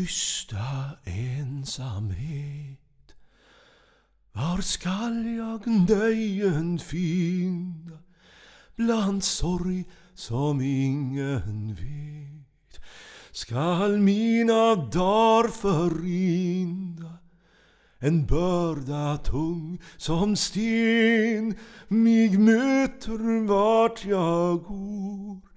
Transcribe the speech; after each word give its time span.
tysta 0.00 0.96
ensamhet. 1.04 2.78
Var 4.32 4.60
skall 4.60 5.26
jag 5.26 5.66
nöjen 5.66 6.78
finna 6.78 7.98
bland 8.76 9.24
sorg 9.24 9.84
som 10.14 10.60
ingen 10.60 11.74
vet? 11.74 12.84
Skall 13.30 13.98
mina 13.98 14.74
dagar 14.74 15.48
förrinna 15.48 17.18
en 17.98 18.26
börda 18.26 19.16
tung 19.16 19.80
som 19.96 20.36
sten? 20.36 21.54
Mig 21.88 22.38
möter 22.38 23.46
vart 23.46 24.04
jag 24.04 24.62
går. 24.62 25.49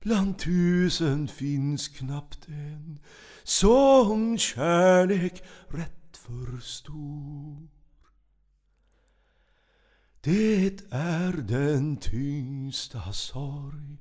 Bland 0.00 0.38
tusen 0.38 1.28
finns 1.28 1.88
knappt 1.88 2.48
en 2.48 2.98
som 3.44 4.38
kärlek 4.38 5.42
rätt 5.68 6.16
förstår 6.16 7.68
det 10.22 10.80
är 10.90 11.32
den 11.32 11.96
tyngsta 11.96 13.12
sorg 13.12 13.98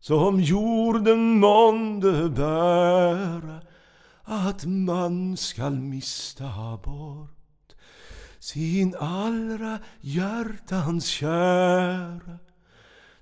som 0.00 0.40
jorden 0.40 1.38
månde 1.38 2.28
bära 2.30 3.62
att 4.22 4.64
man 4.64 5.36
skall 5.36 5.80
mista 5.80 6.78
bort 6.84 7.74
sin 8.38 8.96
allra 9.00 9.78
hjärtans 10.00 11.06
kära 11.06 12.38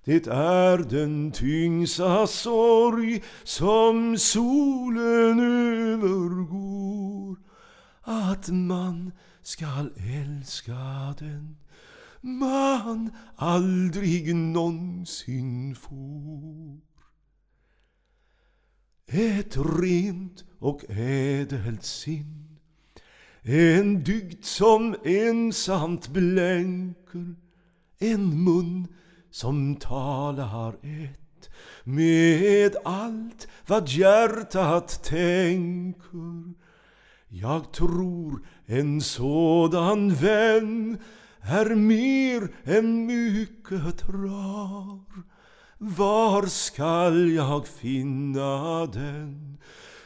det 0.05 0.27
är 0.27 0.79
den 0.79 1.33
tyngsta 1.33 2.27
sorg 2.27 3.23
som 3.45 4.19
solen 4.19 5.41
övergår 5.41 7.37
att 8.01 8.49
man 8.49 9.13
skall 9.43 9.93
älska 9.97 11.15
den 11.19 11.57
man 12.23 13.11
aldrig 13.37 14.35
någonsin 14.35 15.75
får. 15.75 16.81
Ett 19.07 19.57
rent 19.57 20.45
och 20.59 20.91
ädelt 20.91 21.85
sinn, 21.85 22.59
en 23.43 24.05
dygd 24.05 24.45
som 24.45 24.97
ensamt 25.05 26.09
blänker, 26.09 27.35
en 27.99 28.45
mun 28.45 28.89
som 29.33 29.77
talar 29.77 30.73
ett 30.73 31.51
med 31.85 32.77
allt 32.85 33.49
vad 33.67 33.89
hjärtat 33.89 35.03
tänker. 35.05 36.55
Jag 37.29 37.73
tror 37.73 38.47
en 38.67 39.01
sådan 39.01 40.15
vän 40.15 40.99
är 41.41 41.75
mer 41.75 42.49
än 42.65 43.07
mycket 43.07 44.09
rar. 44.09 45.23
Var 45.79 46.47
skall 46.47 47.33
jag 47.33 47.67
finna 47.67 48.87
den 48.87 49.59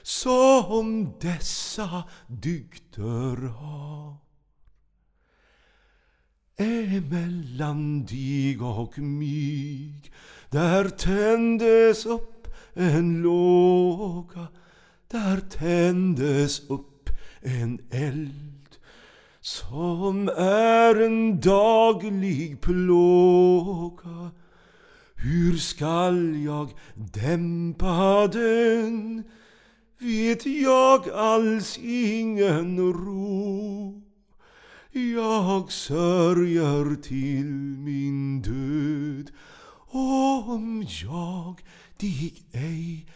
som 0.03 1.13
dessa 1.21 2.05
dygder 2.27 3.49
har? 3.49 3.86
Emellan 6.97 8.07
dig 8.07 8.59
och 8.61 8.99
mig 8.99 10.03
där 10.51 10.89
tändes 10.89 12.07
upp 12.07 12.49
en 12.75 13.23
låga 13.23 14.47
där 15.09 15.41
tändes 15.41 16.71
upp 16.71 17.11
en 17.41 17.79
eld 17.91 18.77
som 19.41 20.29
är 20.37 21.03
en 21.03 21.41
daglig 21.41 22.61
plåga. 22.61 24.31
Hur 25.15 25.57
skall 25.57 26.37
jag 26.45 26.71
dämpa 26.95 28.27
den? 28.27 29.23
Vet 29.99 30.47
jag 30.47 31.11
alls 31.11 31.79
ingen 31.83 32.79
ro? 32.93 33.76
Jag 34.97 35.73
sörjer 35.73 36.95
till 37.03 37.79
min 37.79 38.43
död 38.43 39.31
om 39.91 40.87
jag 41.03 41.61
dig 41.97 42.35
ej 42.53 43.07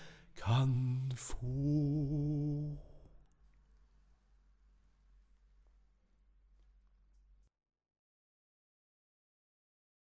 kan 0.45 1.15
få. 1.19 2.40